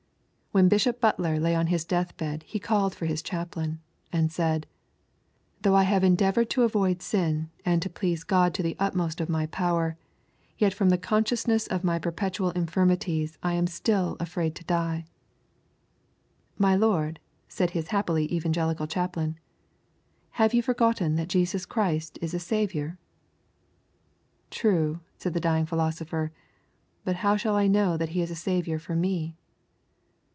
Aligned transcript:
When 0.53 0.67
Bishop 0.67 0.99
Butler 0.99 1.39
lay 1.39 1.55
on 1.55 1.67
his 1.67 1.85
deathbed 1.85 2.43
he 2.43 2.59
called 2.59 2.93
for 2.93 3.05
his 3.05 3.21
chaplain, 3.21 3.79
and 4.11 4.29
said, 4.29 4.67
'Though 5.61 5.77
I 5.77 5.83
have 5.83 6.03
endeavoured 6.03 6.49
to 6.49 6.63
avoid 6.63 7.01
sin, 7.01 7.49
and 7.63 7.81
to 7.81 7.89
please 7.89 8.25
God 8.25 8.53
to 8.55 8.61
the 8.61 8.75
utmost 8.77 9.21
of 9.21 9.29
my 9.29 9.45
power, 9.45 9.95
yet 10.57 10.73
from 10.73 10.89
the 10.89 10.97
consciousness 10.97 11.67
of 11.67 11.85
my 11.85 11.99
perpetual 11.99 12.51
infirmities 12.51 13.37
I 13.41 13.53
am 13.53 13.65
still 13.65 14.17
afraid 14.19 14.53
to 14.55 14.65
die.' 14.65 15.05
'My 16.57 16.75
lord,' 16.75 17.21
said 17.47 17.69
his 17.69 17.87
happily 17.87 18.25
evangelical 18.29 18.87
chaplain, 18.87 19.39
'have 20.31 20.53
you 20.53 20.61
forgotten 20.61 21.15
that 21.15 21.29
Jesus 21.29 21.65
Christ 21.65 22.19
is 22.21 22.33
a 22.33 22.39
Saviour?' 22.39 22.97
'True,' 24.49 24.99
said 25.17 25.33
the 25.33 25.39
dying 25.39 25.65
philosopher, 25.65 26.33
'but 27.05 27.15
how 27.23 27.37
shall 27.37 27.55
I 27.55 27.67
know 27.67 27.95
that 27.95 28.09
He 28.09 28.21
is 28.21 28.29
a 28.31 28.35
Saviour 28.35 28.79
for 28.79 28.97
me?' 28.97 29.37